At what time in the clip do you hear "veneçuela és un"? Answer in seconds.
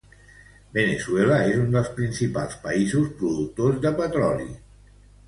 0.77-1.69